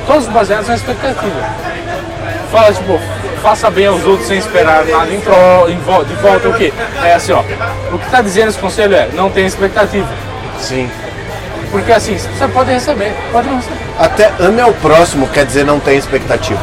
[0.05, 1.49] todos baseados na expectativa.
[2.51, 2.99] Fala, tipo,
[3.41, 6.50] faça bem aos outros sem esperar nada em em vo- de volta.
[6.50, 6.73] O quê?
[7.04, 7.41] É assim, ó.
[7.91, 10.08] O que está dizendo esse conselho é não tenha expectativa.
[10.60, 10.89] Sim.
[11.71, 13.78] Porque assim, você pode receber, pode não receber.
[14.00, 16.62] Até ame ao próximo quer dizer não tem expectativa.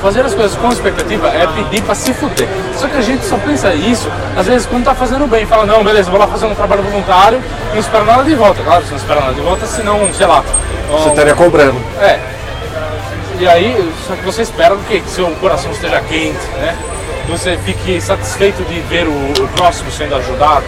[0.00, 2.46] Fazer as coisas com expectativa é pedir pra se fuder.
[2.76, 5.44] Só que a gente só pensa isso, às vezes, quando tá fazendo bem.
[5.44, 8.62] Fala, não, beleza, vou lá fazer um trabalho voluntário, não espero nada de volta.
[8.62, 10.44] Claro, você não espera nada de volta, senão, sei lá.
[10.88, 11.76] Você um- estaria cobrando.
[12.00, 12.18] É.
[13.40, 15.00] E aí, só que você espera o quê?
[15.00, 16.76] Que seu coração esteja quente, né?
[17.24, 20.64] Que você fique satisfeito de ver o, o próximo sendo ajudado.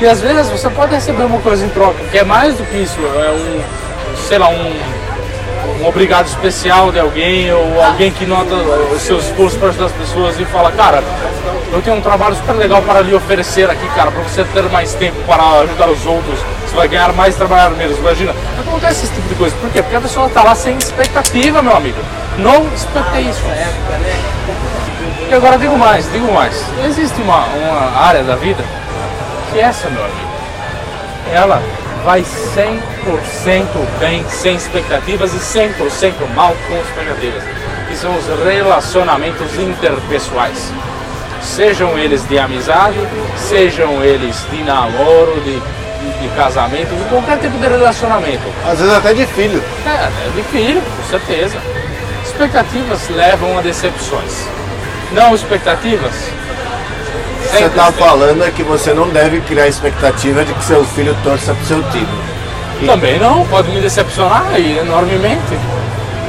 [0.00, 2.78] E às vezes você pode receber uma coisa em troca, que é mais do que
[2.78, 3.62] isso, é um,
[4.26, 4.72] sei lá, um,
[5.80, 9.92] um obrigado especial de alguém, ou alguém que nota o seu esforço para ajudar as
[9.92, 11.00] pessoas e fala, cara,
[11.72, 14.94] eu tenho um trabalho super legal para lhe oferecer aqui, cara, para você ter mais
[14.94, 16.40] tempo para ajudar os outros,
[16.72, 18.34] você vai ganhar mais trabalhar menos, imagina.
[18.58, 19.82] Acontece esse tipo de coisa, por quê?
[19.82, 21.98] Porque a pessoa está lá sem expectativa, meu amigo.
[22.38, 23.46] No expectation.
[25.28, 26.64] E agora digo mais, digo mais.
[26.86, 28.64] Existe uma, uma área da vida
[29.52, 30.30] que essa, meu amigo,
[31.30, 31.62] ela
[32.04, 33.66] vai 100%
[34.00, 37.42] bem, sem expectativas e 100% mal com expectativas,
[37.86, 40.72] que são os relacionamentos interpessoais.
[41.42, 42.96] Sejam eles de amizade,
[43.36, 45.60] sejam eles de namoro, de,
[46.02, 48.42] de, de casamento, de qualquer tipo de relacionamento.
[48.66, 49.62] Às vezes até de filho.
[49.86, 51.56] É, é de filho, com certeza.
[52.24, 54.46] Expectativas levam a decepções.
[55.12, 56.12] Não expectativas.
[57.42, 58.04] Você tá tem.
[58.04, 61.82] falando é que você não deve criar expectativa de que seu filho torça pro seu
[61.90, 62.08] time.
[62.86, 65.58] Também não, pode me decepcionar aí enormemente.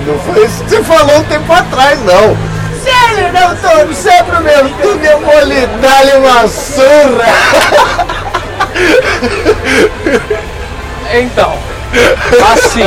[0.06, 2.36] Não foi isso que você falou um tempo atrás, não.
[2.84, 8.04] Se ele não torcer pro meu time, eu vou lhe dar-lhe uma surra.
[11.14, 11.58] Então,
[12.54, 12.82] assim,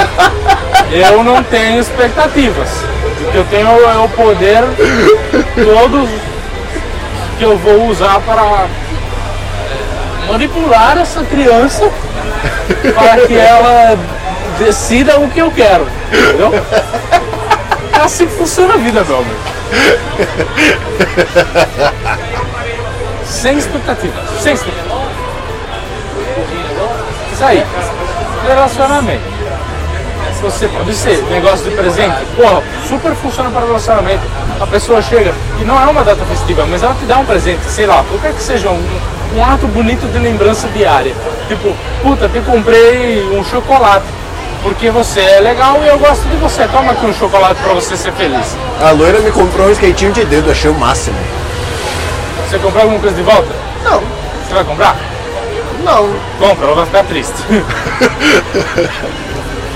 [0.92, 2.68] eu não tenho expectativas.
[3.32, 4.62] Eu tenho é o poder
[5.54, 6.08] todo
[7.38, 8.68] que eu vou usar para eh,
[10.28, 11.90] manipular essa criança
[12.94, 13.98] para que ela
[14.58, 15.86] decida o que eu quero.
[16.12, 16.52] Entendeu?
[17.92, 19.40] É assim que funciona a vida, meu amigo.
[23.24, 24.14] Sem expectativa.
[24.40, 24.95] Sem expectativa.
[27.36, 27.62] Isso aí.
[28.48, 29.22] Relacionamento.
[30.40, 32.16] Você pode ser negócio de presente.
[32.34, 34.22] Porra, super funciona para relacionamento.
[34.58, 37.62] A pessoa chega e não é uma data festiva, mas ela te dá um presente,
[37.66, 38.82] sei lá, qualquer que seja um,
[39.36, 41.14] um ato bonito de lembrança diária.
[41.46, 44.06] Tipo, puta, te comprei um chocolate.
[44.62, 46.66] Porque você é legal e eu gosto de você.
[46.68, 48.56] Toma aqui um chocolate para você ser feliz.
[48.80, 51.18] A loira me comprou um skatinho de dedo, achei o máximo.
[52.48, 53.54] Você comprou alguma coisa de volta?
[53.84, 54.96] Não, Você vai comprar?
[55.86, 56.12] Não.
[56.38, 57.34] Compra, ela vai ficar triste.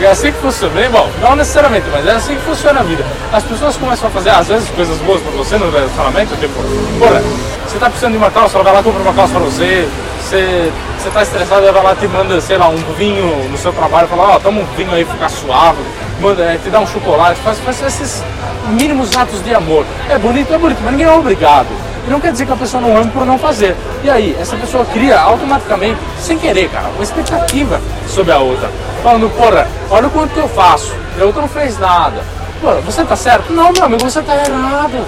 [0.01, 0.73] É assim que funciona.
[0.73, 3.05] Bem, bom, não necessariamente, mas é assim que funciona a vida.
[3.31, 6.55] As pessoas começam a fazer, às vezes, coisas boas pra você no relacionamento, tipo,
[6.99, 7.23] porra,
[7.67, 9.87] você tá precisando de uma calça, ela vai lá compra uma calça pra você.
[10.23, 13.75] Você, você tá estressado, ela vai lá te manda, sei lá, um vinho no seu
[13.75, 15.83] trabalho, fala, ó, toma um vinho aí, fica suave.
[16.19, 18.25] Manda, é, te dá um chocolate, faz, faz esses
[18.69, 19.85] mínimos atos de amor.
[20.09, 21.69] É bonito, é bonito, mas ninguém é obrigado.
[22.11, 23.77] Não quer dizer que a pessoa não ama por não fazer.
[24.03, 28.69] E aí, essa pessoa cria automaticamente, sem querer, cara, uma expectativa sobre a outra.
[29.01, 30.93] Falando, porra, olha o quanto que eu faço.
[31.17, 32.21] E a outra não fez nada.
[32.61, 33.53] Porra, você tá certo?
[33.53, 35.07] Não, meu amigo, você tá errado.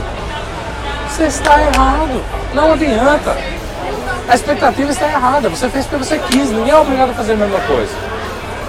[1.08, 2.22] Você está errado.
[2.54, 3.36] Não adianta.
[4.28, 5.48] A expectativa está errada.
[5.48, 6.52] Você fez porque você quis.
[6.52, 7.92] Ninguém é obrigado a fazer a mesma coisa.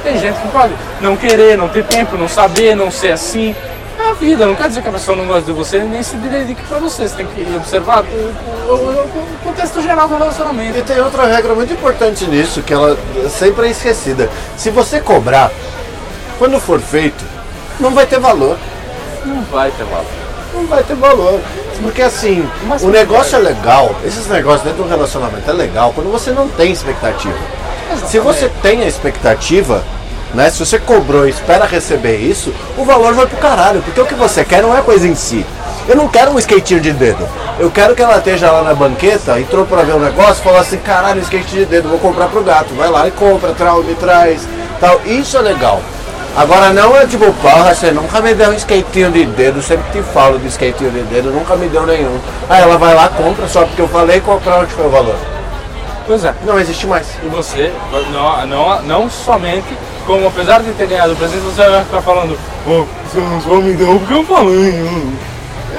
[0.03, 3.55] Tem gente que pode não querer, não ter tempo, não saber, não ser assim.
[4.19, 6.77] Vida, não quer dizer que a pessoa não gosta de você, nem se dedique pra
[6.79, 7.07] você.
[7.07, 10.77] Você tem que observar o, o- o- contexto geral do relacionamento.
[10.77, 12.97] E tem outra regra muito importante nisso, que ela
[13.29, 14.29] sempre é esquecida.
[14.57, 15.51] Se você cobrar,
[16.39, 17.23] quando for feito,
[17.79, 18.57] não vai ter valor.
[19.25, 20.05] Não vai ter valor.
[20.53, 21.39] Não vai ter valor.
[21.81, 26.11] Porque assim, Mas o negócio é legal, esses negócios dentro do relacionamento é legal quando
[26.11, 27.35] você não tem expectativa.
[28.07, 29.83] Se você tem a expectativa,
[30.33, 30.49] né?
[30.49, 34.15] Se você cobrou e espera receber isso, o valor vai pro caralho, porque o que
[34.15, 35.45] você quer não é coisa em si.
[35.87, 37.27] Eu não quero um skatinho de dedo.
[37.59, 40.77] Eu quero que ela esteja lá na banqueta, entrou pra ver o negócio, falou assim,
[40.77, 42.73] caralho, skate de dedo, vou comprar pro gato.
[42.73, 44.47] Vai lá e compra, trau, me traz.
[44.79, 45.01] Tal.
[45.05, 45.81] Isso é legal.
[46.35, 50.01] Agora não é tipo, porra, você nunca me deu um skatinho de dedo, sempre te
[50.01, 52.17] falo de skatinho de dedo, nunca me deu nenhum.
[52.49, 55.15] Aí ela vai lá, compra, só porque eu falei, comprar onde foi o valor.
[56.07, 56.33] Pois é.
[56.43, 57.07] Não existe mais.
[57.23, 57.71] E você,
[58.11, 62.37] não, não, não somente, como apesar de ter ganhado o presente, você vai ficar falando,
[62.67, 64.73] oh, você não só me deu porque eu falei.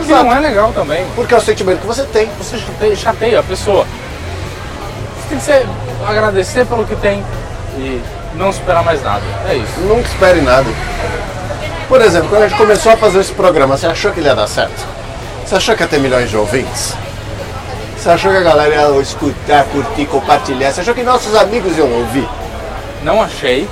[0.05, 1.07] Que não é legal também.
[1.15, 2.29] Porque é o sentimento que você tem.
[2.39, 3.87] Você chateia, chateia a pessoa.
[5.17, 5.67] Você tem que ser,
[6.07, 7.25] agradecer pelo que tem
[7.77, 8.03] e
[8.35, 9.23] não esperar mais nada.
[9.49, 9.81] É isso.
[9.81, 10.67] Nunca espere nada.
[11.89, 14.35] Por exemplo, quando a gente começou a fazer esse programa, você achou que ele ia
[14.35, 14.85] dar certo?
[15.45, 16.95] Você achou que ia ter milhões de ouvintes?
[17.97, 20.73] Você achou que a galera ia escutar, curtir, compartilhar?
[20.73, 22.29] Você achou que nossos amigos iam ouvir?
[23.03, 23.69] Não achei.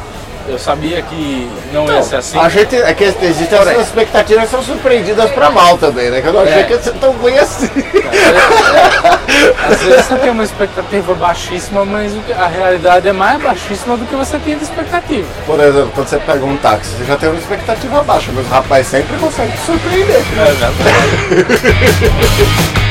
[0.49, 2.39] Eu sabia que não ia ser assim.
[2.39, 3.75] A gente, é que existem Porém.
[3.75, 6.21] essas expectativas são surpreendidas pra mal também, né?
[6.21, 6.63] Que eu não achei É.
[6.65, 7.71] que ia ser tão ruim assim.
[9.71, 14.15] Às vezes você tem uma expectativa baixíssima, mas a realidade é mais baixíssima do que
[14.17, 15.27] você tinha de expectativa.
[15.47, 18.51] Por exemplo, quando você pega um táxi, você já tem uma expectativa baixa, mas o
[18.51, 20.17] rapaz sempre consegue te surpreender.
[20.17, 20.75] É verdade.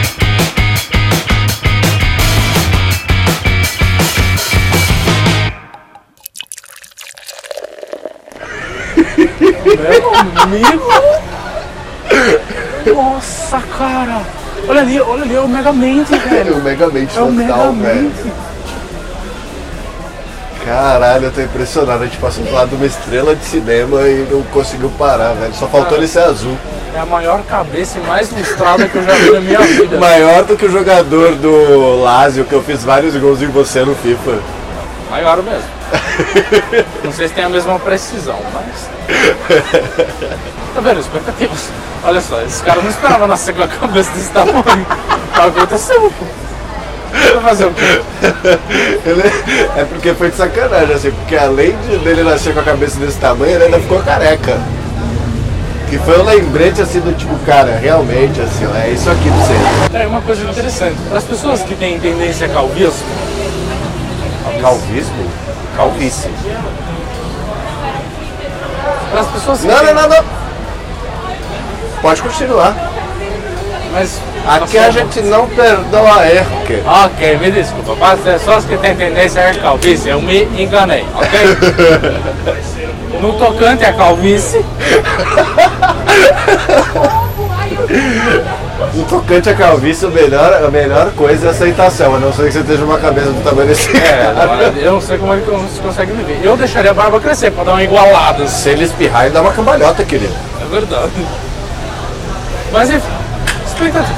[9.77, 10.91] Meu amigo!
[12.95, 14.21] Nossa, cara!
[14.67, 16.57] Olha ali, olha ali, é o Megamente, É velho!
[16.57, 18.11] o Megamente É o total, velho.
[20.65, 22.03] Caralho, eu tô impressionado.
[22.03, 25.53] A gente passou do lado de uma estrela de cinema e não conseguiu parar, velho.
[25.55, 26.55] Só faltou ele ser azul.
[26.93, 29.97] É a maior cabeça e mais lustrada que eu já vi na minha vida.
[29.99, 33.95] Maior do que o jogador do Lazio, que eu fiz vários gols em você no
[33.95, 34.39] FIFA.
[35.11, 35.67] Maior mesmo.
[37.03, 38.89] Não sei se tem a mesma precisão, mas.
[40.73, 41.01] Tá vendo?
[41.01, 41.67] Expectativas.
[42.03, 44.63] Olha só, esses caras não esperavam nascer com a cabeça desse tamanho.
[45.35, 46.25] Aconteceu, pô.
[47.33, 48.01] Vai fazer o quê?
[49.05, 49.31] Ele-
[49.77, 53.17] É porque foi de sacanagem, assim, porque além de dele nascer com a cabeça desse
[53.19, 54.57] tamanho, ele ainda ficou careca.
[55.89, 59.89] Que foi um lembrete assim do tipo, cara, realmente, assim, ó, é isso aqui pra
[59.91, 60.03] você.
[60.03, 60.95] É uma coisa interessante.
[61.09, 63.03] Para as pessoas que têm tendência a calvície,
[64.61, 65.31] Calvismo?
[65.75, 66.29] Calvície.
[69.11, 70.23] para as pessoas Não, não, não, não.
[72.01, 72.75] Pode continuar.
[73.91, 74.19] Mas...
[74.47, 76.61] Aqui a gente não perdoa erro,
[77.05, 77.95] Ok, me desculpa.
[77.95, 81.29] Para as pessoas que têm tendência a calvície, eu me enganei, ok?
[83.21, 84.65] No tocante à calvície,
[88.93, 92.45] No tocante a calvície, o melhor, a melhor coisa é a aceitação, a não ser
[92.47, 94.73] que você esteja uma cabeça do tamanho desse É, cara.
[94.77, 96.39] eu não sei como ele cons- consegue viver.
[96.43, 98.47] Eu deixaria a barba crescer pra dar uma igualada.
[98.47, 100.33] Se ele espirrar, ele dá uma cambalhota, querido.
[100.61, 101.11] É verdade.
[102.71, 103.07] Mas enfim,
[103.65, 104.15] expectativa.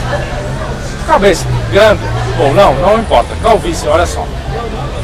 [1.08, 2.02] Cabeça grande
[2.40, 3.30] ou não, não importa.
[3.44, 4.26] Calvície, olha só.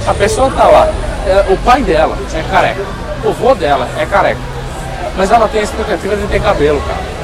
[0.08, 0.88] A pessoa tá lá,
[1.28, 2.82] é, o pai dela é careca,
[3.24, 4.40] o vô dela é careca.
[5.18, 7.19] Mas ela tem a expectativa de ter cabelo, cara.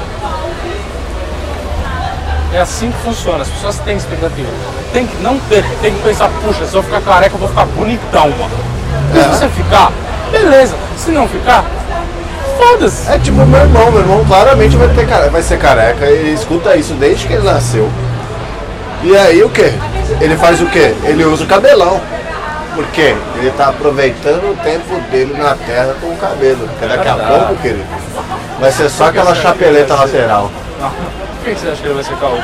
[2.52, 4.48] É assim que funciona, as pessoas têm expectativa.
[4.92, 7.66] Tem que não ter, tem que pensar, puxa, se eu ficar careca, eu vou ficar
[7.66, 8.56] bonitão, mano.
[9.12, 9.92] Se você ficar,
[10.30, 10.74] beleza.
[10.96, 11.64] Se não ficar,
[12.58, 13.10] foda-se.
[13.10, 16.94] É tipo meu irmão, meu irmão claramente vai, ter, vai ser careca, ele escuta isso
[16.94, 17.90] desde que ele nasceu.
[19.02, 19.72] E aí o que?
[20.20, 20.94] Ele faz o quê?
[21.04, 22.00] Ele usa o cabelão.
[22.74, 23.14] Por quê?
[23.36, 26.68] Ele tá aproveitando o tempo dele na terra com o cabelo.
[26.68, 27.46] Porque daqui a Verdade.
[27.46, 27.84] pouco, querido,
[28.60, 30.50] vai ser só aquela chapeleta lateral.
[31.46, 32.42] Por que você acha que ele vai ser calvo?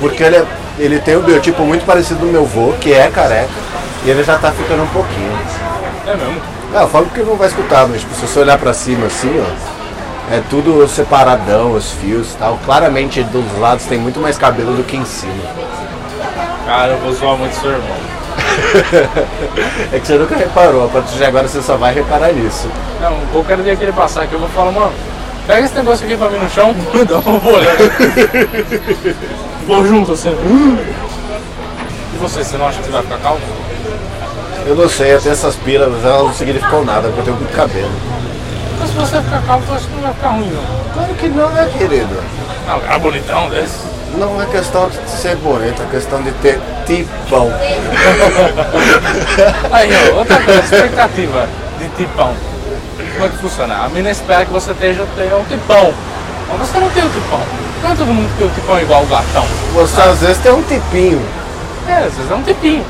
[0.00, 0.46] Porque ele, é-
[0.78, 3.48] ele tem um biotipo muito parecido do meu vô, que é careca,
[4.04, 5.32] e ele já tá ficando um pouquinho.
[6.06, 6.38] É mesmo?
[6.70, 9.32] Não, eu falo porque não vai escutar, mas tipo, se você olhar pra cima assim,
[9.40, 12.58] ó, é tudo separadão, os fios e tal.
[12.66, 15.32] Claramente dos lados tem muito mais cabelo do que em cima.
[16.66, 17.96] Cara, eu vou zoar muito seu irmão.
[19.90, 22.68] É que você nunca reparou, a partir de agora você só vai reparar nisso.
[23.00, 24.92] Não, qualquer dia que ele passar aqui eu vou falar, mano,
[25.48, 26.76] pega esse negócio aqui pra mim no chão,
[27.08, 27.90] dá uma olhada.
[29.66, 30.36] vou junto assim.
[32.12, 33.40] E você, você não acha que vai ficar calvo?
[34.66, 37.90] Eu não sei, até essas pilas, elas não significam nada, porque eu tenho muito cabelo.
[38.78, 40.62] Mas se você ficar calvo, eu acho que não vai ficar ruim, não.
[40.92, 42.22] Claro que não, né, querido?
[42.64, 43.88] Um cara bonitão desse.
[44.18, 47.50] Não é questão de ser bonito, é questão de ter tipão.
[49.72, 52.34] Aí, ó, outra coisa, expectativa de tipão.
[53.18, 53.84] Como é que funciona?
[53.84, 55.92] A mina espera que você tenha um tipão.
[56.48, 57.40] Mas você não tem o tipão.
[57.82, 59.44] Não é todo mundo que tem o tipão igual o gatão.
[59.74, 61.20] Você às vezes tem um tipinho.
[61.88, 62.84] É, às vezes é um tipinho.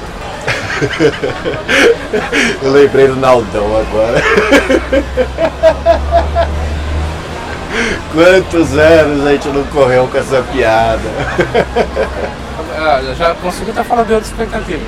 [2.63, 4.23] Eu lembrei do Naldão agora.
[8.13, 11.01] Quantos anos a gente não correu com essa piada?
[12.77, 14.83] Ah, já consegui até falar de outra expectativa.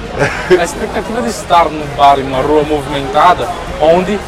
[0.50, 3.48] A expectativa de estar num bar em uma rua movimentada,
[3.80, 4.20] onde,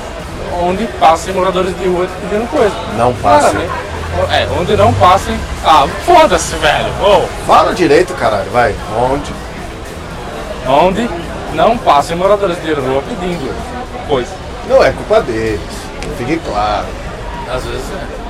[0.61, 2.75] onde passem moradores de rua pedindo coisa.
[2.97, 3.51] Não passem.
[3.51, 3.93] Claramente.
[4.31, 5.39] É, onde não passem.
[5.65, 6.89] Ah, foda-se, velho.
[7.03, 8.75] Ô, Fala direito, caralho, vai.
[8.99, 9.33] Onde?
[10.67, 11.09] onde
[11.55, 13.55] não passem moradores de rua pedindo
[14.07, 14.31] coisa.
[14.69, 15.61] Não é culpa deles.
[16.19, 16.87] Fique claro.
[17.53, 18.23] Às vezes é.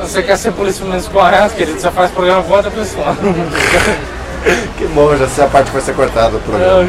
[0.00, 1.78] Você quer ser policiamento correto, querido?
[1.80, 3.16] Você faz programa com outra pessoa.
[4.78, 6.82] Que bom, já sei a parte vai ser cortada do programa.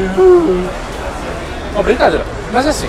[1.74, 2.24] Não, brincadeira.
[2.50, 2.88] Mas assim,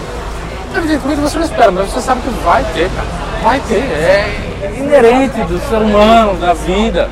[0.75, 3.07] evidentemente você não espera, mas você sabe que vai ter, cara.
[3.43, 3.75] Vai ter.
[3.75, 7.09] É, inerente do ser humano, da vida.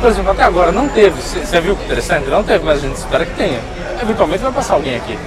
[0.00, 1.20] Por exemplo, até agora não teve.
[1.20, 2.28] Você viu que interessante?
[2.28, 3.60] Não teve, mas a gente espera que tenha.
[4.00, 5.18] Eventualmente vai passar alguém aqui.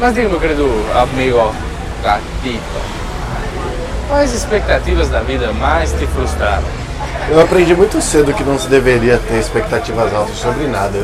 [0.00, 1.54] Mas diga, meu querido amigo
[2.02, 2.60] Gatito,
[4.08, 6.64] quais expectativas da vida mais te frustraram?
[7.30, 10.98] Eu aprendi muito cedo que não se deveria ter expectativas altas sobre nada.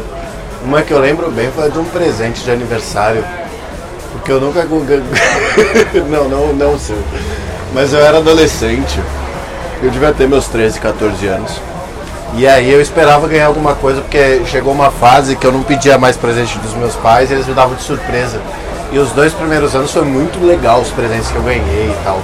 [0.62, 3.24] Uma que eu lembro bem foi de um presente de aniversário.
[4.30, 4.64] Porque eu nunca.
[6.08, 6.96] não, não, não sei.
[7.74, 9.00] Mas eu era adolescente.
[9.82, 11.60] Eu devia ter meus 13, 14 anos.
[12.34, 15.98] E aí eu esperava ganhar alguma coisa, porque chegou uma fase que eu não pedia
[15.98, 18.40] mais presente dos meus pais, eles me davam de surpresa.
[18.92, 22.20] E os dois primeiros anos foi muito legal os presentes que eu ganhei e tal.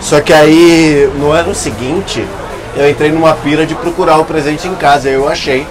[0.00, 2.26] Só que aí no ano seguinte
[2.74, 5.64] eu entrei numa pira de procurar o presente em casa, e eu achei.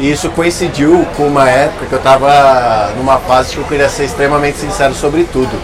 [0.00, 4.04] E isso coincidiu com uma época que eu tava numa fase que eu queria ser
[4.04, 5.60] extremamente sincero sobre tudo,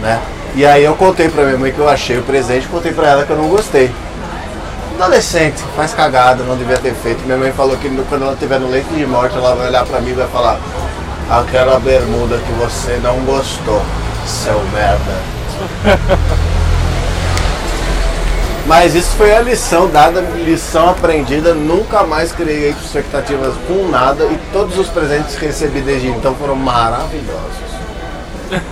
[0.00, 0.20] né?
[0.54, 3.24] E aí eu contei pra minha mãe que eu achei o presente, contei pra ela
[3.24, 3.90] que eu não gostei
[5.02, 7.24] adolescente, faz cagada, não devia ter feito.
[7.24, 10.00] Minha mãe falou que quando ela estiver no leito de morte, ela vai olhar pra
[10.00, 10.58] mim e vai falar:
[11.28, 13.82] aquela bermuda que você não gostou,
[14.26, 16.42] seu merda.
[18.66, 21.52] Mas isso foi a lição dada, lição aprendida.
[21.52, 26.54] Nunca mais criei expectativas com nada e todos os presentes que recebi desde então foram
[26.54, 27.72] maravilhosos.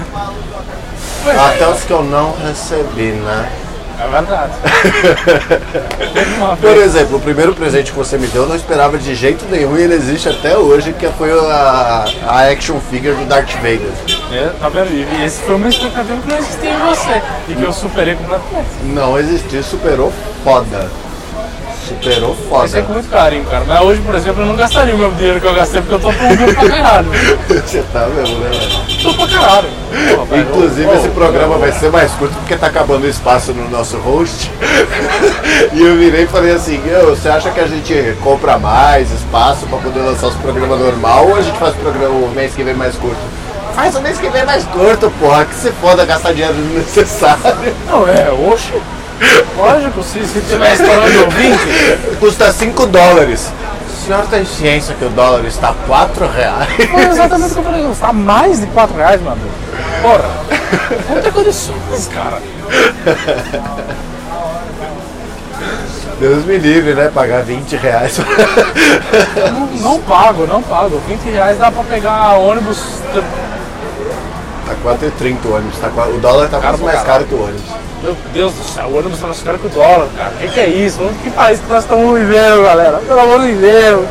[1.27, 3.51] Até os que eu não recebi, né?
[4.03, 4.53] É verdade.
[6.61, 9.77] Por exemplo, o primeiro presente que você me deu eu não esperava de jeito nenhum
[9.77, 13.93] e ele existe até hoje, que foi a, a action figure do Darth Vader.
[14.33, 14.91] É, tá vendo?
[14.93, 18.69] E esse foi uma expectativa que não existia em você e que eu superei completamente.
[18.85, 20.11] Não existia, superou
[20.43, 20.91] foda.
[21.91, 22.63] Superou foda.
[22.63, 23.65] Pensei com muito carinho, cara.
[23.67, 25.99] Mas hoje, por exemplo, eu não gastaria o meu dinheiro que eu gastei porque eu
[25.99, 27.09] tô com pra caralho.
[27.49, 29.03] Você tá mesmo, né, velho?
[29.03, 29.69] Tô pra caralho.
[30.15, 33.99] Porra, Inclusive, esse programa vai ser mais curto porque tá acabando o espaço no nosso
[33.99, 34.53] host.
[35.75, 39.79] e eu virei e falei assim: você acha que a gente compra mais espaço pra
[39.79, 42.75] poder lançar os programas normal ou a gente faz o programa o mês que vem
[42.75, 43.19] mais curto?
[43.75, 45.45] Faz o mês que vem mais curto, porra.
[45.45, 47.75] Que se foda gastar dinheiro desnecessário.
[47.89, 48.75] Não, é, oxe.
[49.57, 52.17] Lógico, se, se tiver estourando ouvinte.
[52.19, 53.53] Custa 5 dólares.
[53.93, 56.75] O senhor tem ciência que o dólar está 4 reais?
[56.91, 59.51] Foi exatamente o que eu falei, está mais de 4 reais, amigo.
[60.03, 60.31] Porra,
[61.09, 62.41] não tem condições, cara.
[66.19, 67.11] Deus me livre, né?
[67.15, 68.19] Pagar 20 reais.
[69.53, 71.01] Não, não pago, não pago.
[71.09, 72.79] 20 reais dá pra pegar ônibus.
[74.71, 75.79] Tá 4,30 o ônibus.
[75.79, 77.65] Tá, o dólar tá quase mais caro que o ônibus.
[78.03, 80.33] Meu Deus do céu, o ônibus tá mais caro que o dólar, cara.
[80.37, 80.99] O que, que, é isso?
[81.25, 82.99] Que país que nós estamos vivendo, galera?
[82.99, 84.07] Pelo amor de Deus.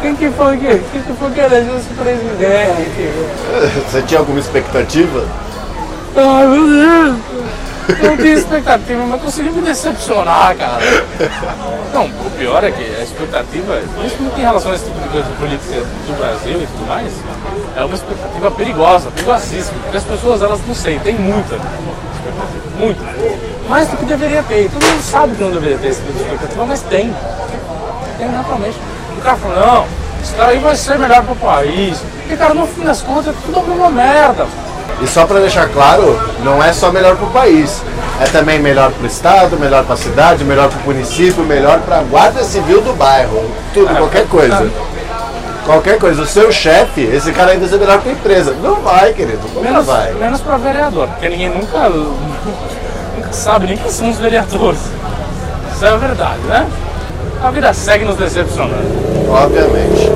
[0.00, 3.10] Quem que foi que, quem que, foi que elegeu esse presidente?
[3.90, 5.24] Você tinha alguma expectativa?
[6.16, 7.16] Ai, meu Deus.
[8.02, 10.78] Não tinha expectativa, mas consegui me decepcionar, cara.
[11.92, 15.28] Não, o pior é que a expectativa, principalmente em relação a esse tipo de coisa
[15.38, 17.12] política do Brasil e tudo mais,
[17.76, 19.78] é uma expectativa perigosa, perigosíssima.
[19.82, 21.56] Porque as pessoas, elas não sei, tem muita
[22.78, 23.68] muito.
[23.68, 24.70] Mais do que deveria ter.
[24.70, 27.14] Todo mundo sabe que não deveria ter esse tipo de expectativa, mas tem.
[28.16, 28.78] Tem naturalmente.
[29.16, 29.86] O cara fala, não,
[30.22, 31.98] esse cara aí vai ser melhor para o país.
[32.20, 34.46] Porque, cara, no fim das contas, é tudo a mesma merda.
[35.00, 37.82] E só para deixar claro, não é só melhor para o país.
[38.20, 41.78] É também melhor para o estado, melhor para a cidade, melhor para o município, melhor
[41.80, 43.48] para a guarda civil do bairro.
[43.72, 44.64] Tudo, é, qualquer coisa.
[44.64, 44.98] É.
[45.64, 48.56] Qualquer coisa, o seu chefe, esse cara ainda é melhor que a empresa.
[48.62, 50.12] Não vai, querido, nunca menos, vai.
[50.14, 54.80] Menos para vereador, porque ninguém nunca, nunca sabe nem quem são os vereadores.
[55.74, 56.66] Isso é a verdade, né?
[57.42, 58.82] A vida segue nos decepcionando.
[59.30, 60.10] Obviamente.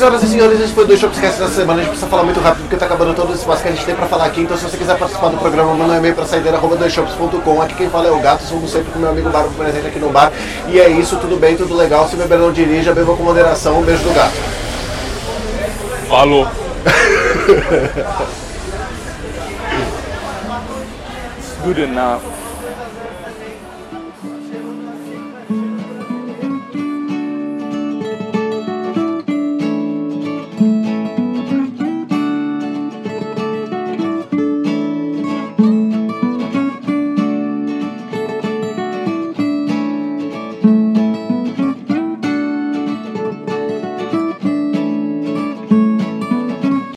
[0.00, 1.80] Senhoras e senhores, esse foi o Dois Shopscast dessa semana.
[1.80, 3.84] A gente precisa falar muito rápido porque tá acabando todo o espaço que a gente
[3.84, 4.40] tem pra falar aqui.
[4.40, 7.60] Então, se você quiser participar do programa, manda um e-mail pra saideira.doisshops.com.
[7.60, 10.08] Aqui quem fala é o Gato, somos sempre com meu amigo Barbo presente aqui no
[10.08, 10.32] bar.
[10.68, 12.08] E é isso, tudo bem, tudo legal.
[12.08, 13.80] Se beber não dirija, beba com moderação.
[13.80, 14.32] Um beijo do gato.
[16.08, 16.48] Falou.
[21.62, 22.29] Good enough.